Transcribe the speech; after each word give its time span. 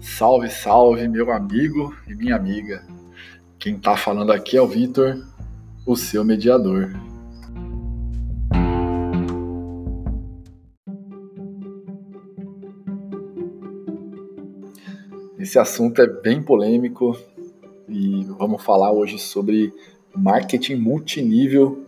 Salve, 0.00 0.50
salve, 0.50 1.08
meu 1.08 1.30
amigo 1.32 1.94
e 2.08 2.14
minha 2.14 2.36
amiga. 2.36 2.84
Quem 3.58 3.78
tá 3.78 3.96
falando 3.96 4.32
aqui 4.32 4.56
é 4.56 4.62
o 4.62 4.66
Vitor, 4.66 5.24
o 5.86 5.96
seu 5.96 6.24
mediador. 6.24 6.90
Esse 15.38 15.58
assunto 15.58 16.00
é 16.02 16.06
bem 16.06 16.42
polêmico 16.42 17.16
e 17.88 18.24
vamos 18.38 18.62
falar 18.62 18.92
hoje 18.92 19.18
sobre 19.18 19.72
marketing 20.14 20.76
multinível. 20.76 21.84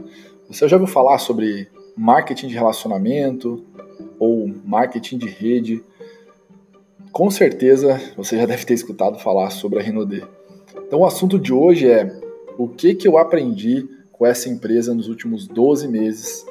Você 0.48 0.68
já 0.68 0.76
ouviu 0.76 0.92
falar 0.92 1.18
sobre 1.18 1.68
marketing 1.96 2.48
de 2.48 2.54
relacionamento 2.54 3.64
ou 4.18 4.48
marketing 4.64 5.18
de 5.18 5.28
rede? 5.28 5.84
Com 7.12 7.30
certeza 7.30 8.00
você 8.16 8.38
já 8.38 8.46
deve 8.46 8.64
ter 8.64 8.72
escutado 8.72 9.18
falar 9.18 9.50
sobre 9.50 9.78
a 9.78 9.82
Renaudet. 9.82 10.26
Então 10.74 11.00
o 11.00 11.04
assunto 11.04 11.38
de 11.38 11.52
hoje 11.52 11.90
é 11.90 12.10
o 12.56 12.66
que, 12.66 12.94
que 12.94 13.06
eu 13.06 13.18
aprendi 13.18 13.86
com 14.10 14.24
essa 14.24 14.48
empresa 14.48 14.94
nos 14.94 15.08
últimos 15.08 15.46
12 15.46 15.88
meses 15.88 16.46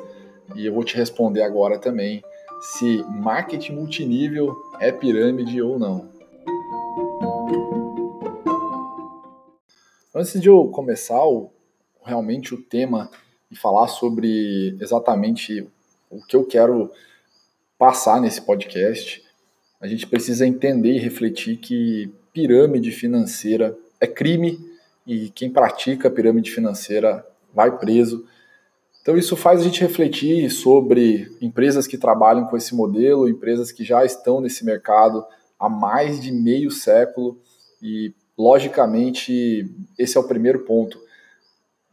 e 0.55 0.67
eu 0.67 0.73
vou 0.73 0.84
te 0.84 0.95
responder 0.95 1.41
agora 1.41 1.79
também 1.79 2.23
se 2.61 3.03
marketing 3.09 3.73
multinível 3.73 4.55
é 4.79 4.91
pirâmide 4.91 5.59
ou 5.63 5.79
não. 5.79 6.07
Antes 10.13 10.39
de 10.39 10.48
eu 10.48 10.67
começar 10.67 11.25
o, 11.25 11.49
realmente 12.05 12.53
o 12.53 12.62
tema 12.62 13.09
e 13.49 13.55
falar 13.55 13.87
sobre 13.87 14.77
exatamente 14.79 15.67
o 16.07 16.23
que 16.23 16.35
eu 16.35 16.45
quero 16.45 16.91
passar 17.79 18.21
nesse 18.21 18.43
podcast, 18.43 19.23
a 19.81 19.88
gente 19.88 20.05
precisa 20.05 20.45
entender 20.45 20.94
e 20.94 20.99
refletir 20.99 21.58
que 21.58 22.13
pirâmide 22.32 22.91
financeira 22.91 23.76
é 23.99 24.05
crime 24.05 24.60
e 25.07 25.29
quem 25.29 25.49
pratica 25.49 26.10
pirâmide 26.10 26.51
financeira 26.51 27.26
vai 27.51 27.76
preso. 27.79 28.23
Então 29.01 29.18
isso 29.18 29.35
faz 29.35 29.60
a 29.60 29.63
gente 29.63 29.82
refletir 29.82 30.51
sobre 30.51 31.35
empresas 31.41 31.88
que 31.88 31.98
trabalham 31.98 32.46
com 32.46 32.55
esse 32.55 32.76
modelo, 32.76 33.27
empresas 33.27 33.71
que 33.71 33.84
já 33.84 34.05
estão 34.05 34.40
nesse 34.40 34.63
mercado 34.63 35.26
há 35.60 35.68
mais 35.68 36.21
de 36.21 36.32
meio 36.32 36.70
século 36.70 37.41
e 37.82 38.13
logicamente 38.38 39.68
esse 39.98 40.16
é 40.16 40.20
o 40.20 40.27
primeiro 40.27 40.60
ponto. 40.60 41.01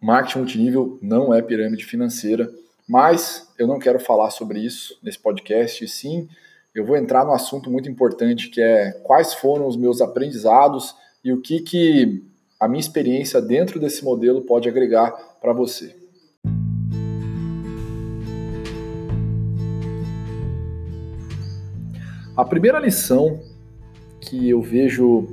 Marketing 0.01 0.39
multinível 0.39 0.99
não 1.01 1.33
é 1.33 1.41
pirâmide 1.41 1.87
financeira, 1.87 2.53
mas 2.87 3.49
eu 3.59 3.67
não 3.67 3.79
quero 3.79 3.99
falar 3.99 4.31
sobre 4.31 4.61
isso 4.61 4.99
nesse 5.03 5.19
podcast, 5.19 5.89
sim 5.89 6.29
eu 6.75 6.85
vou 6.85 6.97
entrar 6.97 7.25
no 7.25 7.33
assunto 7.33 7.71
muito 7.71 7.89
importante 7.89 8.51
que 8.51 8.61
é 8.61 8.93
quais 9.03 9.35
foram 9.35 9.67
os 9.67 9.77
meus 9.77 10.01
aprendizados 10.01 10.95
e 11.25 11.33
o 11.33 11.41
que, 11.41 11.61
que 11.61 12.23
a 12.61 12.69
minha 12.69 12.81
experiência 12.81 13.41
dentro 13.41 13.81
desse 13.81 14.05
modelo 14.05 14.43
pode 14.43 14.69
agregar 14.69 15.11
para 15.41 15.53
você. 15.53 15.97
A 22.37 22.45
primeira 22.45 22.79
lição 22.79 23.41
que 24.21 24.49
eu 24.49 24.61
vejo 24.61 25.27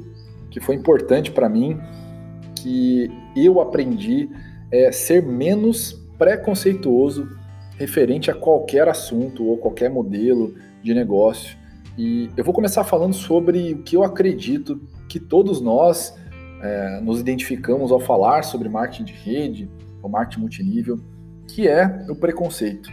que 0.49 0.59
foi 0.59 0.75
importante 0.75 1.31
para 1.31 1.49
mim, 1.49 1.79
que 2.55 3.11
eu 3.35 3.59
aprendi, 3.59 4.29
é 4.71 4.91
ser 4.91 5.21
menos 5.21 5.93
preconceituoso 6.17 7.27
referente 7.77 8.31
a 8.31 8.33
qualquer 8.33 8.87
assunto 8.87 9.45
ou 9.45 9.57
qualquer 9.57 9.89
modelo 9.89 10.55
de 10.85 10.93
negócio. 10.93 11.57
E 11.97 12.29
eu 12.37 12.43
vou 12.43 12.53
começar 12.53 12.83
falando 12.83 13.13
sobre 13.13 13.73
o 13.73 13.83
que 13.83 13.97
eu 13.97 14.03
acredito 14.03 14.79
que 15.09 15.19
todos 15.19 15.59
nós 15.59 16.15
é, 16.61 17.01
nos 17.01 17.19
identificamos 17.19 17.91
ao 17.91 17.99
falar 17.99 18.43
sobre 18.43 18.69
marketing 18.69 19.03
de 19.05 19.13
rede, 19.13 19.69
ou 20.01 20.09
marketing 20.09 20.41
multinível, 20.41 20.99
que 21.47 21.67
é 21.67 22.05
o 22.09 22.15
preconceito. 22.15 22.89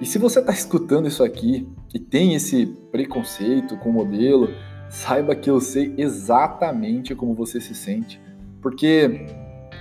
E 0.00 0.06
se 0.06 0.18
você 0.18 0.38
está 0.40 0.52
escutando 0.52 1.08
isso 1.08 1.24
aqui 1.24 1.68
e 1.92 1.98
tem 1.98 2.34
esse 2.34 2.66
preconceito 2.92 3.76
com 3.78 3.90
o 3.90 3.92
modelo, 3.92 4.48
saiba 4.88 5.34
que 5.34 5.50
eu 5.50 5.60
sei 5.60 5.94
exatamente 5.98 7.14
como 7.14 7.34
você 7.34 7.60
se 7.60 7.74
sente, 7.74 8.20
porque 8.62 9.26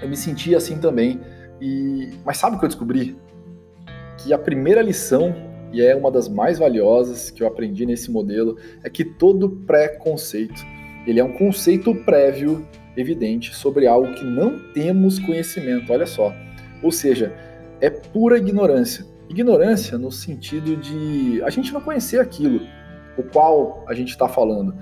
eu 0.02 0.10
me 0.10 0.18
senti 0.18 0.56
assim 0.56 0.80
também. 0.80 1.22
E 1.62 2.10
mas 2.26 2.38
sabe 2.38 2.56
o 2.56 2.60
que 2.60 2.66
eu 2.66 2.70
descobri? 2.70 3.18
Que 4.18 4.34
a 4.34 4.38
primeira 4.38 4.82
lição 4.82 5.49
e 5.72 5.82
é 5.82 5.96
uma 5.96 6.12
das 6.12 6.28
mais 6.28 6.58
valiosas 6.58 7.30
que 7.30 7.44
eu 7.44 7.48
aprendi 7.48 7.86
nesse 7.86 8.12
modelo, 8.12 8.58
é 8.84 8.90
que 8.90 9.06
todo 9.06 9.50
preconceito, 9.50 10.66
ele 11.06 11.20
é 11.20 11.24
um 11.24 11.34
conceito 11.34 11.94
prévio 11.94 12.68
evidente 12.98 13.56
sobre 13.56 13.88
algo 13.88 14.14
que 14.14 14.24
não 14.24 14.60
temos 14.74 15.20
conhecimento, 15.20 15.92
olha 15.92 16.06
só. 16.06 16.34
Ou 16.82 16.92
seja, 16.92 17.34
é 17.80 17.90
pura 17.90 18.38
ignorância. 18.38 19.06
Ignorância 19.30 19.98
no 19.98 20.12
sentido 20.12 20.76
de 20.76 21.42
a 21.44 21.50
gente 21.50 21.72
não 21.72 21.82
conhecer 21.82 22.20
aquilo, 22.20 22.62
o 23.18 23.24
qual 23.24 23.84
a 23.88 23.94
gente 23.94 24.10
está 24.10 24.28
falando. 24.28 24.74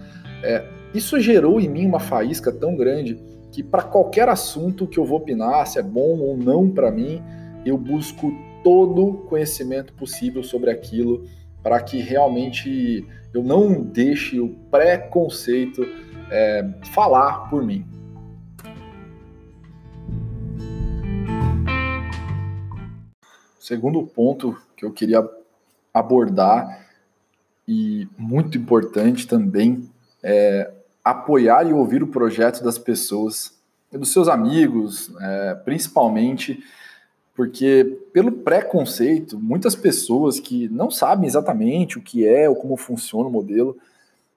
É, 0.41 0.63
isso 0.93 1.19
gerou 1.19 1.59
em 1.59 1.67
mim 1.67 1.85
uma 1.85 1.99
faísca 1.99 2.51
tão 2.51 2.75
grande 2.75 3.19
que 3.51 3.61
para 3.61 3.83
qualquer 3.83 4.29
assunto 4.29 4.87
que 4.87 4.97
eu 4.97 5.05
vou 5.05 5.17
opinar, 5.17 5.67
se 5.67 5.79
é 5.79 5.83
bom 5.83 6.19
ou 6.19 6.37
não 6.37 6.69
para 6.69 6.91
mim, 6.91 7.21
eu 7.65 7.77
busco 7.77 8.31
todo 8.67 9.23
conhecimento 9.29 9.93
possível 9.93 10.43
sobre 10.43 10.69
aquilo 10.69 11.25
para 11.63 11.81
que 11.81 12.01
realmente 12.01 13.07
eu 13.33 13.41
não 13.41 13.81
deixe 13.81 14.41
o 14.41 14.49
preconceito 14.69 15.87
é, 16.29 16.69
falar 16.93 17.49
por 17.49 17.63
mim. 17.63 17.85
Segundo 23.57 24.05
ponto 24.05 24.61
que 24.75 24.83
eu 24.83 24.91
queria 24.91 25.25
abordar 25.93 26.85
e 27.65 28.05
muito 28.17 28.57
importante 28.57 29.25
também 29.25 29.89
é 30.21 30.73
apoiar 31.01 31.65
e 31.65 31.71
ouvir 31.71 32.03
o 32.03 32.07
projeto 32.07 32.61
das 32.65 32.77
pessoas, 32.77 33.57
dos 33.93 34.11
seus 34.11 34.27
amigos, 34.27 35.09
é, 35.21 35.55
principalmente 35.55 36.61
porque 37.37 37.99
pelo 38.11 38.31
preconceito, 38.31 39.39
muitas 39.39 39.75
pessoas 39.75 40.39
que 40.39 40.67
não 40.69 40.89
sabem 40.89 41.27
exatamente 41.27 41.99
o 41.99 42.01
que 42.01 42.27
é 42.27 42.49
ou 42.49 42.55
como 42.55 42.75
funciona 42.75 43.29
o 43.29 43.31
modelo 43.31 43.77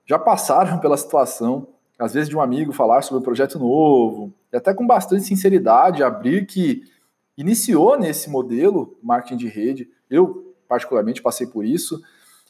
já 0.05 0.19
passaram 0.19 0.79
pela 0.81 0.99
situação, 0.99 1.67
às 1.99 2.13
vezes 2.13 2.29
de 2.29 2.37
um 2.37 2.43
amigo 2.43 2.75
falar 2.75 3.01
sobre 3.01 3.21
um 3.21 3.25
projeto 3.25 3.59
novo, 3.59 4.31
e 4.53 4.57
até 4.57 4.75
com 4.75 4.87
bastante 4.87 5.25
sinceridade 5.25 6.03
abrir 6.03 6.45
que 6.45 6.83
iniciou 7.39 7.99
nesse 7.99 8.29
modelo 8.29 8.99
marketing 9.03 9.37
de 9.39 9.49
rede. 9.49 9.89
Eu 10.11 10.55
particularmente 10.69 11.23
passei 11.23 11.47
por 11.47 11.65
isso 11.65 12.03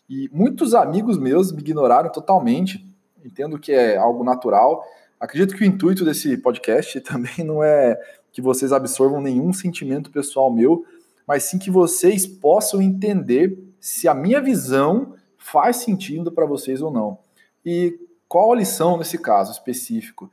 e 0.08 0.28
muitos 0.32 0.74
amigos 0.74 1.16
meus 1.16 1.52
me 1.52 1.60
ignoraram 1.60 2.10
totalmente. 2.10 2.84
Entendo 3.24 3.56
que 3.56 3.70
é 3.70 3.96
algo 3.96 4.24
natural. 4.24 4.82
Acredito 5.20 5.54
que 5.54 5.62
o 5.62 5.66
intuito 5.66 6.04
desse 6.04 6.36
podcast 6.38 6.98
também 7.02 7.44
não 7.44 7.62
é 7.62 7.96
que 8.32 8.40
vocês 8.40 8.72
absorvam 8.72 9.20
nenhum 9.20 9.52
sentimento 9.52 10.10
pessoal 10.10 10.50
meu, 10.52 10.84
mas 11.26 11.44
sim 11.44 11.58
que 11.58 11.70
vocês 11.70 12.26
possam 12.26 12.80
entender 12.82 13.58
se 13.80 14.08
a 14.08 14.14
minha 14.14 14.40
visão 14.40 15.14
faz 15.36 15.76
sentido 15.76 16.30
para 16.30 16.46
vocês 16.46 16.82
ou 16.82 16.90
não. 16.90 17.18
E 17.64 17.98
qual 18.28 18.52
a 18.52 18.56
lição 18.56 18.96
nesse 18.96 19.18
caso 19.18 19.52
específico? 19.52 20.30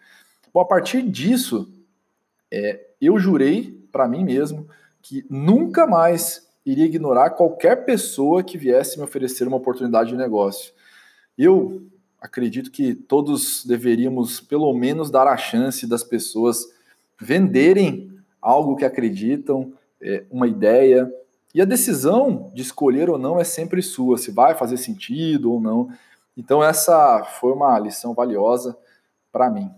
Bom, 0.53 0.59
a 0.59 0.65
partir 0.65 1.01
disso, 1.01 1.71
é, 2.51 2.87
eu 3.01 3.17
jurei 3.17 3.79
para 3.91 4.07
mim 4.07 4.23
mesmo 4.23 4.67
que 5.01 5.25
nunca 5.29 5.87
mais 5.87 6.47
iria 6.65 6.85
ignorar 6.85 7.31
qualquer 7.31 7.85
pessoa 7.85 8.43
que 8.43 8.57
viesse 8.57 8.97
me 8.97 9.03
oferecer 9.03 9.47
uma 9.47 9.57
oportunidade 9.57 10.09
de 10.09 10.17
negócio. 10.17 10.73
Eu 11.37 11.83
acredito 12.19 12.69
que 12.71 12.93
todos 12.93 13.63
deveríamos, 13.65 14.41
pelo 14.41 14.73
menos, 14.73 15.09
dar 15.09 15.27
a 15.27 15.37
chance 15.37 15.87
das 15.87 16.03
pessoas 16.03 16.65
venderem 17.19 18.11
algo 18.41 18.75
que 18.75 18.85
acreditam, 18.85 19.73
é, 20.01 20.25
uma 20.29 20.47
ideia. 20.47 21.11
E 21.53 21.61
a 21.61 21.65
decisão 21.65 22.51
de 22.53 22.61
escolher 22.61 23.09
ou 23.09 23.17
não 23.17 23.39
é 23.39 23.43
sempre 23.43 23.81
sua, 23.81 24.17
se 24.17 24.31
vai 24.31 24.55
fazer 24.55 24.77
sentido 24.77 25.51
ou 25.51 25.59
não. 25.59 25.89
Então, 26.35 26.63
essa 26.63 27.23
foi 27.23 27.51
uma 27.51 27.77
lição 27.79 28.13
valiosa 28.13 28.77
para 29.31 29.49
mim. 29.49 29.71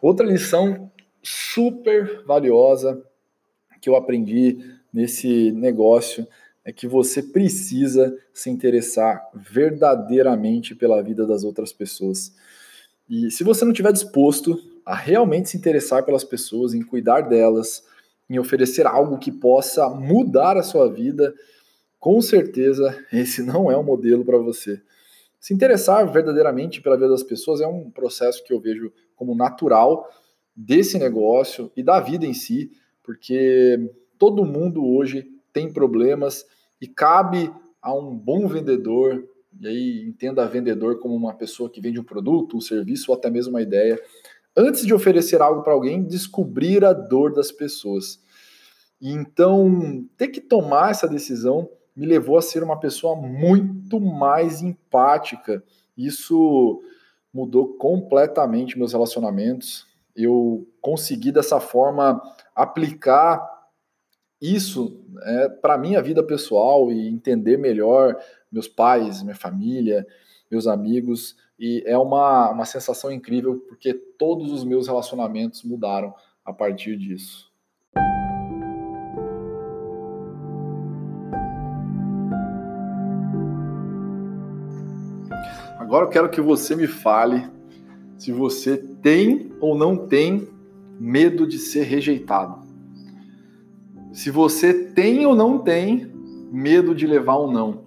Outra 0.00 0.26
lição 0.26 0.90
super 1.22 2.24
valiosa 2.24 3.02
que 3.80 3.88
eu 3.88 3.96
aprendi 3.96 4.58
nesse 4.92 5.50
negócio 5.52 6.26
é 6.66 6.72
que 6.72 6.88
você 6.88 7.22
precisa 7.22 8.18
se 8.34 8.50
interessar 8.50 9.24
verdadeiramente 9.32 10.74
pela 10.74 11.00
vida 11.00 11.24
das 11.24 11.44
outras 11.44 11.72
pessoas. 11.72 12.34
E 13.08 13.30
se 13.30 13.44
você 13.44 13.64
não 13.64 13.70
estiver 13.70 13.92
disposto 13.92 14.60
a 14.84 14.92
realmente 14.92 15.48
se 15.48 15.56
interessar 15.56 16.04
pelas 16.04 16.24
pessoas, 16.24 16.74
em 16.74 16.82
cuidar 16.82 17.20
delas, 17.20 17.84
em 18.28 18.36
oferecer 18.40 18.84
algo 18.84 19.16
que 19.16 19.30
possa 19.30 19.88
mudar 19.88 20.56
a 20.56 20.62
sua 20.64 20.92
vida, 20.92 21.32
com 22.00 22.20
certeza 22.20 22.98
esse 23.12 23.44
não 23.44 23.70
é 23.70 23.78
um 23.78 23.84
modelo 23.84 24.24
para 24.24 24.38
você. 24.38 24.82
Se 25.38 25.54
interessar 25.54 26.10
verdadeiramente 26.10 26.82
pela 26.82 26.96
vida 26.96 27.08
das 27.08 27.22
pessoas 27.22 27.60
é 27.60 27.66
um 27.68 27.88
processo 27.92 28.42
que 28.42 28.52
eu 28.52 28.58
vejo 28.58 28.92
como 29.14 29.36
natural 29.36 30.10
desse 30.54 30.98
negócio 30.98 31.70
e 31.76 31.82
da 31.84 32.00
vida 32.00 32.26
em 32.26 32.34
si, 32.34 32.72
porque 33.04 33.88
todo 34.18 34.44
mundo 34.44 34.84
hoje 34.84 35.30
tem 35.52 35.72
problemas 35.72 36.44
e 36.80 36.86
cabe 36.86 37.52
a 37.80 37.94
um 37.94 38.16
bom 38.16 38.46
vendedor, 38.46 39.24
e 39.60 39.66
aí 39.66 40.04
entenda 40.06 40.46
vendedor 40.46 40.98
como 40.98 41.14
uma 41.14 41.34
pessoa 41.34 41.70
que 41.70 41.80
vende 41.80 42.00
um 42.00 42.04
produto, 42.04 42.56
um 42.56 42.60
serviço 42.60 43.10
ou 43.10 43.16
até 43.16 43.30
mesmo 43.30 43.54
uma 43.54 43.62
ideia, 43.62 44.00
antes 44.56 44.84
de 44.84 44.94
oferecer 44.94 45.40
algo 45.40 45.62
para 45.62 45.72
alguém, 45.72 46.02
descobrir 46.02 46.84
a 46.84 46.92
dor 46.92 47.32
das 47.32 47.52
pessoas. 47.52 48.20
E 49.00 49.12
então, 49.12 50.06
ter 50.16 50.28
que 50.28 50.40
tomar 50.40 50.90
essa 50.90 51.06
decisão 51.06 51.68
me 51.94 52.06
levou 52.06 52.36
a 52.36 52.42
ser 52.42 52.62
uma 52.62 52.78
pessoa 52.78 53.16
muito 53.16 53.98
mais 54.00 54.62
empática. 54.62 55.62
Isso 55.96 56.82
mudou 57.32 57.74
completamente 57.74 58.78
meus 58.78 58.92
relacionamentos. 58.92 59.86
Eu 60.14 60.66
consegui 60.80 61.32
dessa 61.32 61.60
forma 61.60 62.20
aplicar 62.54 63.55
isso 64.40 65.00
é, 65.22 65.48
para 65.48 65.78
minha 65.78 66.02
vida 66.02 66.22
pessoal 66.22 66.90
e 66.92 67.08
entender 67.08 67.56
melhor 67.56 68.16
meus 68.52 68.68
pais, 68.68 69.22
minha 69.22 69.34
família, 69.34 70.06
meus 70.50 70.66
amigos. 70.66 71.36
E 71.58 71.82
é 71.86 71.96
uma, 71.96 72.50
uma 72.50 72.64
sensação 72.64 73.10
incrível 73.10 73.64
porque 73.68 73.94
todos 73.94 74.52
os 74.52 74.62
meus 74.64 74.86
relacionamentos 74.86 75.62
mudaram 75.62 76.14
a 76.44 76.52
partir 76.52 76.96
disso. 76.96 77.50
Agora 85.78 86.04
eu 86.04 86.10
quero 86.10 86.28
que 86.28 86.40
você 86.40 86.74
me 86.74 86.88
fale 86.88 87.48
se 88.18 88.32
você 88.32 88.76
tem 88.76 89.52
ou 89.60 89.78
não 89.78 89.96
tem 89.96 90.48
medo 90.98 91.46
de 91.46 91.58
ser 91.58 91.84
rejeitado. 91.84 92.65
Se 94.16 94.30
você 94.30 94.72
tem 94.72 95.26
ou 95.26 95.36
não 95.36 95.58
tem 95.58 96.10
medo 96.50 96.94
de 96.94 97.06
levar 97.06 97.38
um 97.38 97.50
não. 97.50 97.82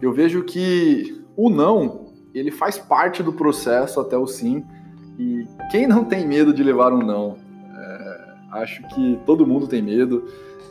Eu 0.00 0.12
vejo 0.12 0.44
que 0.44 1.20
o 1.36 1.50
não, 1.50 2.12
ele 2.32 2.52
faz 2.52 2.78
parte 2.78 3.24
do 3.24 3.32
processo 3.32 3.98
até 3.98 4.16
o 4.16 4.24
sim. 4.24 4.64
E 5.18 5.44
quem 5.68 5.84
não 5.88 6.04
tem 6.04 6.24
medo 6.24 6.54
de 6.54 6.62
levar 6.62 6.92
um 6.92 7.02
não? 7.04 7.38
É, 7.76 8.34
acho 8.52 8.86
que 8.94 9.18
todo 9.26 9.44
mundo 9.44 9.66
tem 9.66 9.82
medo. 9.82 10.28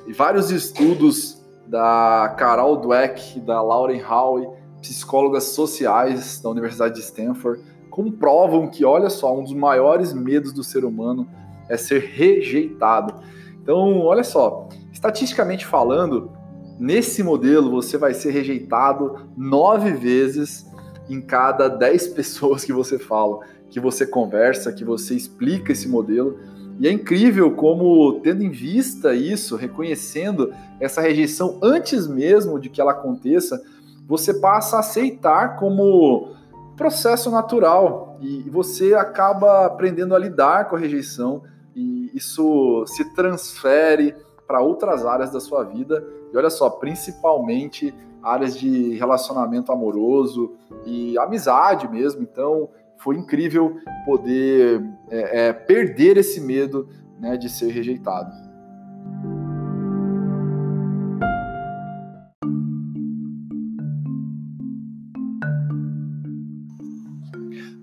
E 0.08 0.14
vários 0.14 0.52
estudos 0.52 1.46
da 1.68 2.34
Carol 2.40 2.78
Dweck, 2.78 3.42
da 3.42 3.62
Lauren 3.62 4.02
Howe, 4.02 4.48
psicólogas 4.82 5.44
sociais 5.44 6.40
da 6.42 6.50
Universidade 6.50 6.96
de 6.96 7.02
Stanford, 7.02 7.62
comprovam 7.90 8.70
que, 8.70 8.86
olha 8.86 9.10
só, 9.10 9.38
um 9.38 9.44
dos 9.44 9.54
maiores 9.54 10.14
medos 10.14 10.54
do 10.54 10.64
ser 10.64 10.86
humano 10.86 11.28
é 11.68 11.76
ser 11.76 12.04
rejeitado. 12.04 13.22
Então, 13.62 14.00
olha 14.00 14.24
só, 14.24 14.68
estatisticamente 14.92 15.66
falando, 15.66 16.32
nesse 16.80 17.22
modelo 17.22 17.70
você 17.70 17.98
vai 17.98 18.14
ser 18.14 18.32
rejeitado 18.32 19.30
nove 19.38 19.92
vezes 19.92 20.66
em 21.08 21.22
cada 21.22 21.68
dez 21.68 22.08
pessoas 22.14 22.64
que 22.64 22.74
você 22.74 22.98
fala, 22.98 23.40
que 23.70 23.80
você 23.80 24.06
conversa, 24.06 24.74
que 24.74 24.84
você 24.84 25.16
explica 25.16 25.72
esse 25.72 25.88
modelo. 25.88 26.40
E 26.80 26.88
é 26.88 26.92
incrível 26.92 27.52
como, 27.52 28.20
tendo 28.22 28.44
em 28.44 28.50
vista 28.50 29.14
isso, 29.14 29.56
reconhecendo 29.56 30.52
essa 30.80 31.00
rejeição 31.00 31.60
antes 31.62 32.08
mesmo 32.08 32.60
de 32.60 32.70
que 32.70 32.82
ela 32.82 32.92
aconteça, 32.92 33.62
você 34.08 34.34
passa 34.34 34.78
a 34.78 34.80
aceitar 34.80 35.58
como 35.58 36.34
processo 36.76 37.30
natural 37.30 38.18
e 38.20 38.50
você 38.50 38.96
acaba 38.96 39.68
aprendendo 39.68 40.16
a 40.16 40.20
lidar 40.20 40.68
com 40.68 40.76
a 40.76 40.80
rejeição 40.80 41.44
e 41.76 42.12
isso 42.14 42.86
se 42.88 43.14
transfere 43.14 44.16
para 44.48 44.62
outras 44.62 45.06
áreas 45.06 45.32
da 45.32 45.40
sua 45.40 45.64
vida. 45.64 46.06
E 46.34 46.38
olha 46.38 46.50
só, 46.50 46.70
principalmente 46.70 47.94
áreas 48.22 48.58
de 48.58 48.96
relacionamento 48.96 49.72
amoroso 49.72 50.54
e 50.86 51.18
amizade 51.18 51.90
mesmo. 51.90 52.22
Então, 52.22 52.70
foi 52.98 53.16
incrível 53.16 53.78
poder 54.06 54.84
é, 55.10 55.48
é, 55.48 55.54
perder 55.54 56.18
esse 56.18 56.40
medo 56.40 56.88
né, 57.20 57.38
de 57.38 57.50
ser 57.50 57.72
rejeitado. 57.72 58.32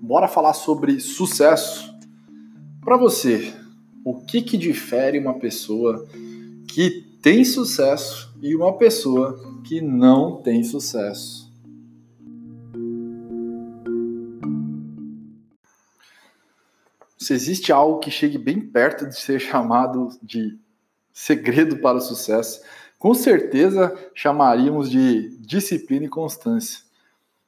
bora 0.09 0.27
falar 0.27 0.55
sobre 0.55 1.01
sucesso. 1.01 1.95
Para 2.81 2.97
você, 2.97 3.53
o 4.05 4.21
que, 4.21 4.43
que 4.43 4.57
difere 4.57 5.19
uma 5.19 5.39
pessoa 5.39 6.07
que 6.69 7.07
tem 7.23 7.45
sucesso 7.45 8.33
e 8.41 8.55
uma 8.55 8.77
pessoa 8.77 9.39
que 9.65 9.81
não 9.81 10.41
tem 10.41 10.63
sucesso? 10.63 11.49
Se 17.19 17.35
existe 17.35 17.73
algo 17.73 17.99
que 17.99 18.11
chegue 18.11 18.39
bem 18.39 18.61
perto 18.61 19.07
de 19.07 19.19
ser 19.19 19.41
chamado 19.41 20.09
de 20.23 20.57
segredo 21.13 21.79
para 21.79 21.99
o 21.99 22.01
sucesso, 22.01 22.63
com 22.99 23.13
certeza 23.13 23.95
chamaríamos 24.15 24.89
de 24.89 25.37
disciplina 25.41 26.07
e 26.07 26.09
constância. 26.09 26.81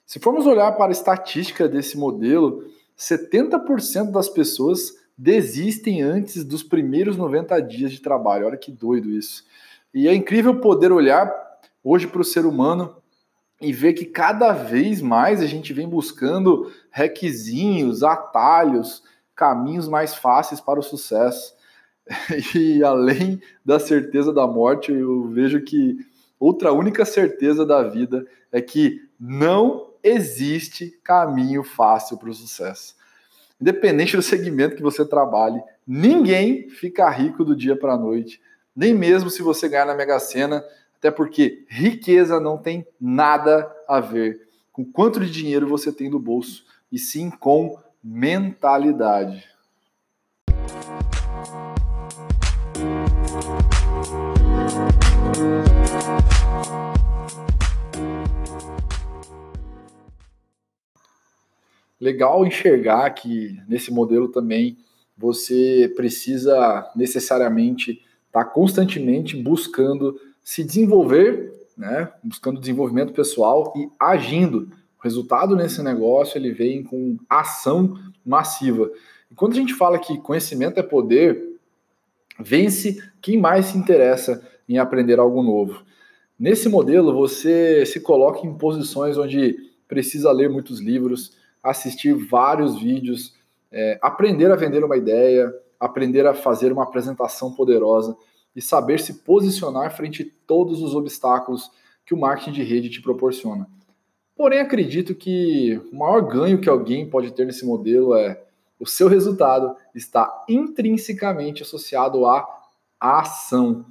Se 0.04 0.18
formos 0.18 0.44
olhar 0.44 0.72
para 0.72 0.88
a 0.88 0.92
estatística 0.92 1.68
desse 1.68 1.96
modelo, 1.96 2.64
70% 2.98 4.10
das 4.10 4.28
pessoas 4.28 4.99
desistem 5.20 6.00
antes 6.00 6.42
dos 6.44 6.62
primeiros 6.62 7.14
90 7.14 7.60
dias 7.60 7.92
de 7.92 8.00
trabalho. 8.00 8.46
Olha 8.46 8.56
que 8.56 8.72
doido 8.72 9.10
isso. 9.10 9.44
E 9.92 10.08
é 10.08 10.14
incrível 10.14 10.60
poder 10.60 10.90
olhar 10.90 11.30
hoje 11.84 12.06
para 12.06 12.22
o 12.22 12.24
ser 12.24 12.46
humano 12.46 12.96
e 13.60 13.70
ver 13.70 13.92
que 13.92 14.06
cada 14.06 14.54
vez 14.54 15.02
mais 15.02 15.42
a 15.42 15.46
gente 15.46 15.74
vem 15.74 15.86
buscando 15.86 16.72
requisinhos, 16.90 18.02
atalhos, 18.02 19.02
caminhos 19.36 19.86
mais 19.86 20.14
fáceis 20.14 20.58
para 20.58 20.80
o 20.80 20.82
sucesso. 20.82 21.54
E 22.56 22.82
além 22.82 23.42
da 23.62 23.78
certeza 23.78 24.32
da 24.32 24.46
morte, 24.46 24.90
eu 24.90 25.28
vejo 25.28 25.60
que 25.60 25.98
outra 26.40 26.72
única 26.72 27.04
certeza 27.04 27.66
da 27.66 27.82
vida 27.82 28.26
é 28.50 28.60
que 28.62 28.98
não 29.20 29.90
existe 30.02 30.98
caminho 31.04 31.62
fácil 31.62 32.16
para 32.16 32.30
o 32.30 32.34
sucesso. 32.34 32.98
Independente 33.60 34.16
do 34.16 34.22
segmento 34.22 34.74
que 34.74 34.82
você 34.82 35.04
trabalhe, 35.04 35.62
ninguém 35.86 36.68
fica 36.70 37.10
rico 37.10 37.44
do 37.44 37.54
dia 37.54 37.76
para 37.76 37.92
a 37.92 37.98
noite, 37.98 38.40
nem 38.74 38.94
mesmo 38.94 39.28
se 39.28 39.42
você 39.42 39.68
ganhar 39.68 39.84
na 39.84 39.94
Mega 39.94 40.18
Sena, 40.18 40.64
até 40.96 41.10
porque 41.10 41.64
riqueza 41.68 42.40
não 42.40 42.56
tem 42.56 42.86
nada 43.00 43.70
a 43.86 44.00
ver 44.00 44.48
com 44.72 44.84
quanto 44.84 45.20
de 45.20 45.30
dinheiro 45.30 45.66
você 45.66 45.92
tem 45.92 46.08
no 46.08 46.18
bolso, 46.18 46.64
e 46.90 46.98
sim 46.98 47.28
com 47.30 47.78
mentalidade. 48.02 49.44
Legal 62.00 62.46
enxergar 62.46 63.10
que 63.10 63.60
nesse 63.68 63.92
modelo 63.92 64.28
também 64.28 64.78
você 65.16 65.92
precisa 65.94 66.90
necessariamente 66.96 68.02
estar 68.26 68.44
tá 68.44 68.50
constantemente 68.50 69.36
buscando 69.36 70.18
se 70.42 70.64
desenvolver, 70.64 71.52
né? 71.76 72.10
buscando 72.24 72.58
desenvolvimento 72.58 73.12
pessoal 73.12 73.72
e 73.76 73.88
agindo. 74.00 74.70
O 74.98 75.02
resultado 75.02 75.54
nesse 75.54 75.82
negócio 75.82 76.38
ele 76.38 76.52
vem 76.52 76.82
com 76.82 77.18
ação 77.28 77.98
massiva. 78.24 78.90
E 79.30 79.34
quando 79.34 79.52
a 79.52 79.56
gente 79.56 79.74
fala 79.74 79.98
que 79.98 80.18
conhecimento 80.18 80.80
é 80.80 80.82
poder, 80.82 81.58
vence 82.38 83.02
quem 83.20 83.38
mais 83.38 83.66
se 83.66 83.78
interessa 83.78 84.42
em 84.68 84.78
aprender 84.78 85.18
algo 85.18 85.42
novo. 85.42 85.84
Nesse 86.38 86.68
modelo, 86.68 87.12
você 87.12 87.84
se 87.84 88.00
coloca 88.00 88.46
em 88.46 88.56
posições 88.56 89.18
onde 89.18 89.56
precisa 89.86 90.32
ler 90.32 90.48
muitos 90.48 90.80
livros, 90.80 91.36
assistir 91.62 92.14
vários 92.14 92.78
vídeos, 92.80 93.34
é, 93.70 93.98
aprender 94.02 94.50
a 94.50 94.56
vender 94.56 94.84
uma 94.84 94.96
ideia, 94.96 95.52
aprender 95.78 96.26
a 96.26 96.34
fazer 96.34 96.72
uma 96.72 96.82
apresentação 96.82 97.52
poderosa 97.52 98.16
e 98.54 98.60
saber 98.60 99.00
se 99.00 99.22
posicionar 99.22 99.96
frente 99.96 100.22
a 100.22 100.46
todos 100.46 100.82
os 100.82 100.94
obstáculos 100.94 101.70
que 102.04 102.14
o 102.14 102.18
marketing 102.18 102.52
de 102.52 102.62
rede 102.62 102.90
te 102.90 103.00
proporciona. 103.00 103.68
Porém, 104.36 104.60
acredito 104.60 105.14
que 105.14 105.80
o 105.92 105.96
maior 105.96 106.22
ganho 106.22 106.60
que 106.60 106.68
alguém 106.68 107.08
pode 107.08 107.30
ter 107.32 107.44
nesse 107.44 107.64
modelo 107.64 108.14
é 108.14 108.42
o 108.78 108.86
seu 108.86 109.08
resultado 109.08 109.76
está 109.94 110.44
intrinsecamente 110.48 111.62
associado 111.62 112.24
à 112.24 112.46
ação. 112.98 113.84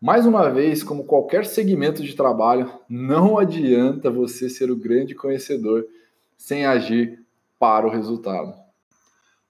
Mais 0.00 0.24
uma 0.24 0.48
vez, 0.48 0.84
como 0.84 1.04
qualquer 1.04 1.44
segmento 1.44 2.04
de 2.04 2.14
trabalho, 2.14 2.70
não 2.88 3.36
adianta 3.36 4.08
você 4.08 4.48
ser 4.48 4.70
o 4.70 4.76
grande 4.76 5.14
conhecedor 5.14 5.84
sem 6.36 6.66
agir 6.66 7.24
para 7.58 7.86
o 7.86 7.90
resultado. 7.90 8.54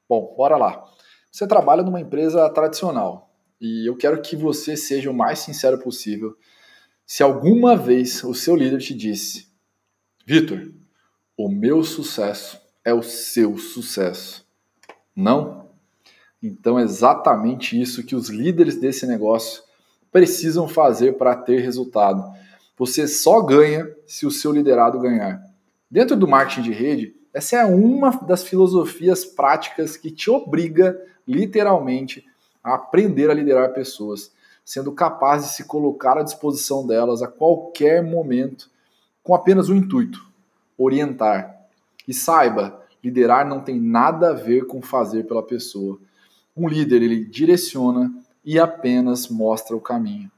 Bom, 0.08 0.34
bora 0.36 0.56
lá. 0.56 0.84
Você 1.30 1.46
trabalha 1.46 1.82
numa 1.82 2.00
empresa 2.00 2.48
tradicional 2.50 3.34
e 3.60 3.88
eu 3.88 3.96
quero 3.96 4.20
que 4.22 4.36
você 4.36 4.76
seja 4.76 5.10
o 5.10 5.14
mais 5.14 5.40
sincero 5.40 5.78
possível. 5.78 6.36
Se 7.04 7.22
alguma 7.22 7.76
vez 7.76 8.22
o 8.24 8.34
seu 8.34 8.56
líder 8.56 8.80
te 8.80 8.94
disse, 8.94 9.48
Vitor, 10.24 10.72
o 11.36 11.48
meu 11.48 11.84
sucesso 11.84 12.60
é 12.84 12.92
o 12.92 13.02
seu 13.02 13.58
sucesso. 13.58 14.46
Não? 15.14 15.70
Então 16.42 16.78
é 16.78 16.82
exatamente 16.82 17.80
isso 17.80 18.04
que 18.04 18.14
os 18.14 18.28
líderes 18.28 18.78
desse 18.78 19.06
negócio 19.06 19.62
precisam 20.10 20.66
fazer 20.66 21.12
para 21.18 21.36
ter 21.36 21.60
resultado. 21.60 22.24
Você 22.76 23.06
só 23.06 23.40
ganha 23.42 23.88
se 24.06 24.26
o 24.26 24.30
seu 24.30 24.52
liderado 24.52 24.98
ganhar. 24.98 25.42
Dentro 25.90 26.16
do 26.16 26.26
marketing 26.26 26.62
de 26.62 26.72
rede, 26.72 27.14
essa 27.32 27.56
é 27.56 27.64
uma 27.64 28.10
das 28.10 28.42
filosofias 28.42 29.24
práticas 29.24 29.96
que 29.96 30.10
te 30.10 30.30
obriga, 30.30 31.00
literalmente, 31.26 32.26
a 32.62 32.74
aprender 32.74 33.30
a 33.30 33.34
liderar 33.34 33.72
pessoas, 33.72 34.32
sendo 34.64 34.90
capaz 34.90 35.44
de 35.44 35.52
se 35.52 35.64
colocar 35.64 36.18
à 36.18 36.22
disposição 36.22 36.86
delas 36.86 37.22
a 37.22 37.28
qualquer 37.28 38.02
momento, 38.02 38.68
com 39.22 39.34
apenas 39.34 39.68
um 39.68 39.76
intuito: 39.76 40.26
orientar. 40.76 41.54
E 42.08 42.12
saiba, 42.12 42.82
liderar 43.02 43.46
não 43.46 43.60
tem 43.60 43.80
nada 43.80 44.30
a 44.30 44.34
ver 44.34 44.66
com 44.66 44.82
fazer 44.82 45.24
pela 45.24 45.42
pessoa. 45.42 45.98
Um 46.56 46.68
líder, 46.68 47.02
ele 47.02 47.24
direciona, 47.24 48.12
e 48.44 48.58
apenas 48.58 49.28
mostra 49.28 49.76
o 49.76 49.80
caminho. 49.80 50.30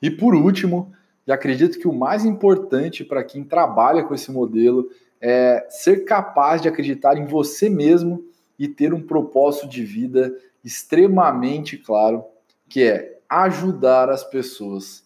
E 0.00 0.10
por 0.10 0.34
último, 0.34 0.92
e 1.26 1.32
acredito 1.32 1.78
que 1.78 1.88
o 1.88 1.92
mais 1.92 2.24
importante 2.24 3.04
para 3.04 3.24
quem 3.24 3.44
trabalha 3.44 4.02
com 4.02 4.14
esse 4.14 4.30
modelo 4.30 4.88
é 5.20 5.66
ser 5.70 6.04
capaz 6.04 6.60
de 6.60 6.68
acreditar 6.68 7.16
em 7.16 7.26
você 7.26 7.68
mesmo 7.70 8.24
e 8.58 8.68
ter 8.68 8.92
um 8.92 9.00
propósito 9.00 9.68
de 9.68 9.84
vida 9.84 10.34
extremamente 10.62 11.78
claro, 11.78 12.24
que 12.68 12.82
é 12.82 13.18
ajudar 13.28 14.10
as 14.10 14.22
pessoas. 14.22 15.04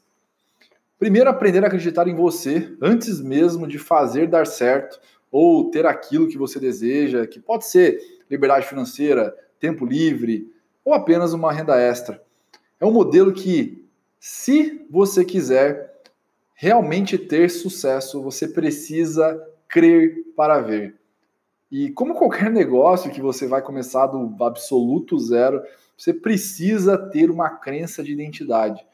Primeiro, 0.99 1.31
aprender 1.31 1.63
a 1.63 1.69
acreditar 1.69 2.09
em 2.09 2.15
você 2.15 2.77
antes 2.83 3.21
mesmo 3.21 3.67
de 3.67 3.79
fazer 3.79 4.27
dar 4.27 4.47
certo 4.47 5.01
ou 5.31 5.71
ter 5.71 5.87
aquilo 5.87 6.29
que 6.29 6.37
você 6.37 6.59
deseja, 6.59 7.27
que 7.27 7.39
pode 7.39 7.67
ser 7.67 8.01
liberdade 8.29 8.67
financeira, 8.67 9.35
tempo 9.61 9.87
livre, 9.87 10.53
ou 10.85 10.93
apenas 10.93 11.33
uma 11.33 11.53
renda 11.53 11.79
extra. 11.79 12.21
É 12.81 12.87
um 12.87 12.91
modelo 12.91 13.33
que, 13.33 13.87
se 14.19 14.85
você 14.91 15.25
quiser 15.25 15.98
realmente 16.61 17.17
ter 17.17 17.49
sucesso, 17.49 18.21
você 18.21 18.49
precisa 18.49 19.41
crer 19.69 20.25
para 20.37 20.61
ver. 20.61 20.97
E 21.71 21.91
como 21.93 22.17
qualquer 22.17 22.51
negócio 22.51 23.13
que 23.13 23.23
você 23.23 23.47
vai 23.47 23.63
começar 23.63 24.09
do 24.09 24.43
absoluto 24.43 25.17
zero, 25.21 25.63
você 25.97 26.13
precisa 26.13 26.99
ter 26.99 27.31
uma 27.31 27.49
crença 27.49 28.03
de 28.03 28.13
identidade. 28.13 28.85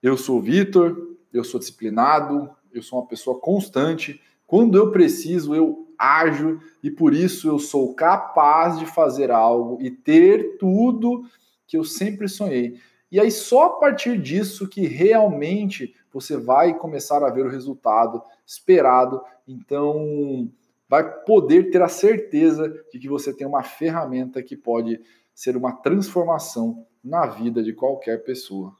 Eu 0.00 0.16
sou 0.16 0.40
Vitor, 0.40 1.16
eu 1.32 1.42
sou 1.42 1.58
disciplinado, 1.58 2.48
eu 2.72 2.80
sou 2.80 3.00
uma 3.00 3.08
pessoa 3.08 3.40
constante. 3.40 4.20
Quando 4.46 4.78
eu 4.78 4.92
preciso, 4.92 5.52
eu 5.52 5.88
ajo 5.98 6.60
e 6.80 6.92
por 6.92 7.12
isso 7.12 7.48
eu 7.48 7.58
sou 7.58 7.92
capaz 7.94 8.78
de 8.78 8.86
fazer 8.86 9.32
algo 9.32 9.82
e 9.82 9.90
ter 9.90 10.58
tudo 10.58 11.24
que 11.66 11.76
eu 11.76 11.82
sempre 11.82 12.28
sonhei. 12.28 12.78
E 13.10 13.18
aí 13.18 13.32
só 13.32 13.64
a 13.64 13.70
partir 13.70 14.16
disso 14.16 14.68
que 14.68 14.86
realmente 14.86 15.92
você 16.14 16.36
vai 16.36 16.78
começar 16.78 17.24
a 17.24 17.30
ver 17.30 17.44
o 17.44 17.50
resultado 17.50 18.22
esperado. 18.46 19.20
Então, 19.48 20.48
vai 20.88 21.02
poder 21.24 21.72
ter 21.72 21.82
a 21.82 21.88
certeza 21.88 22.68
de 22.92 23.00
que 23.00 23.08
você 23.08 23.34
tem 23.34 23.44
uma 23.44 23.64
ferramenta 23.64 24.40
que 24.40 24.56
pode 24.56 25.00
ser 25.34 25.56
uma 25.56 25.72
transformação 25.72 26.86
na 27.02 27.26
vida 27.26 27.64
de 27.64 27.72
qualquer 27.72 28.22
pessoa. 28.22 28.72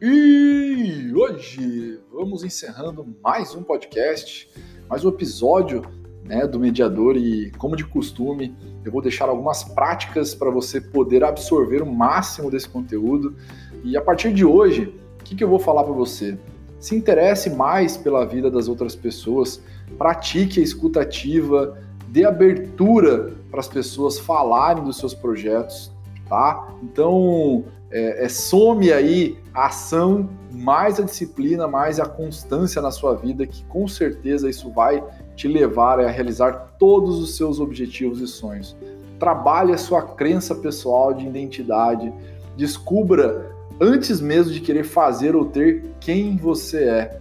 E 0.00 1.12
hoje 1.12 2.00
vamos 2.12 2.44
encerrando 2.44 3.04
mais 3.20 3.56
um 3.56 3.64
podcast, 3.64 4.48
mais 4.88 5.04
um 5.04 5.08
episódio 5.08 5.82
né, 6.30 6.46
do 6.46 6.60
mediador 6.60 7.16
e, 7.16 7.50
como 7.58 7.74
de 7.74 7.84
costume, 7.84 8.54
eu 8.84 8.92
vou 8.92 9.02
deixar 9.02 9.28
algumas 9.28 9.64
práticas 9.64 10.32
para 10.32 10.48
você 10.48 10.80
poder 10.80 11.24
absorver 11.24 11.82
o 11.82 11.92
máximo 11.92 12.52
desse 12.52 12.68
conteúdo. 12.68 13.34
E 13.82 13.96
a 13.96 14.00
partir 14.00 14.32
de 14.32 14.44
hoje, 14.44 14.94
o 15.20 15.24
que, 15.24 15.34
que 15.34 15.42
eu 15.42 15.48
vou 15.48 15.58
falar 15.58 15.82
para 15.82 15.92
você? 15.92 16.38
Se 16.78 16.94
interesse 16.94 17.50
mais 17.50 17.96
pela 17.96 18.24
vida 18.24 18.48
das 18.48 18.68
outras 18.68 18.94
pessoas, 18.94 19.60
pratique 19.98 20.60
a 20.60 20.62
escutativa, 20.62 21.76
dê 22.06 22.24
abertura 22.24 23.32
para 23.50 23.58
as 23.58 23.66
pessoas 23.66 24.16
falarem 24.20 24.84
dos 24.84 24.98
seus 24.98 25.12
projetos, 25.12 25.90
tá? 26.28 26.68
Então, 26.80 27.64
é, 27.90 28.24
é, 28.24 28.28
some 28.28 28.92
aí 28.92 29.36
a 29.52 29.66
ação, 29.66 30.28
mais 30.52 31.00
a 31.00 31.02
disciplina, 31.02 31.66
mais 31.66 31.98
a 31.98 32.06
constância 32.06 32.80
na 32.80 32.90
sua 32.90 33.14
vida, 33.14 33.46
que 33.46 33.64
com 33.64 33.88
certeza 33.88 34.48
isso 34.48 34.70
vai 34.70 35.02
te 35.34 35.48
levar 35.48 35.98
a 35.98 36.08
realizar 36.08 36.76
todos 36.78 37.18
os 37.18 37.36
seus 37.36 37.58
objetivos 37.58 38.20
e 38.20 38.26
sonhos. 38.26 38.76
Trabalhe 39.18 39.72
a 39.72 39.78
sua 39.78 40.02
crença 40.02 40.54
pessoal 40.54 41.12
de 41.12 41.26
identidade, 41.26 42.12
descubra 42.56 43.50
antes 43.80 44.20
mesmo 44.20 44.52
de 44.52 44.60
querer 44.60 44.84
fazer 44.84 45.34
ou 45.34 45.46
ter 45.46 45.84
quem 45.98 46.36
você 46.36 46.84
é. 46.84 47.20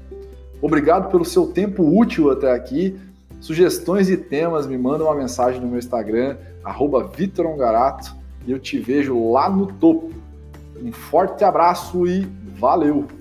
Obrigado 0.62 1.10
pelo 1.10 1.26
seu 1.26 1.48
tempo 1.48 1.84
útil 1.84 2.30
até 2.30 2.52
aqui. 2.52 3.00
Sugestões 3.40 4.10
e 4.10 4.18
temas, 4.18 4.68
me 4.68 4.78
manda 4.78 5.06
uma 5.06 5.16
mensagem 5.16 5.62
no 5.62 5.68
meu 5.68 5.80
Instagram, 5.80 6.36
arroba 6.64 7.10
e 8.46 8.52
eu 8.52 8.60
te 8.60 8.78
vejo 8.78 9.32
lá 9.32 9.50
no 9.50 9.68
topo. 9.68 10.12
Um 10.82 10.92
forte 10.92 11.44
abraço 11.44 12.08
e 12.08 12.22
valeu! 12.58 13.19